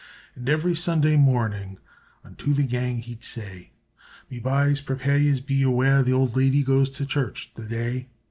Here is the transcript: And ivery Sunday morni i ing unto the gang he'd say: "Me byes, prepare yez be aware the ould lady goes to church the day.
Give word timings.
And 0.33 0.49
ivery 0.49 0.73
Sunday 0.75 1.15
morni 1.15 1.55
i 1.57 1.61
ing 1.61 1.77
unto 2.23 2.55
the 2.55 2.63
gang 2.65 2.97
he'd 3.03 3.21
say: 3.23 3.69
"Me 4.31 4.39
byes, 4.39 4.81
prepare 4.81 5.19
yez 5.19 5.41
be 5.41 5.61
aware 5.61 6.01
the 6.01 6.11
ould 6.13 6.35
lady 6.35 6.63
goes 6.63 6.89
to 6.89 7.05
church 7.05 7.51
the 7.53 7.67
day. 7.67 8.07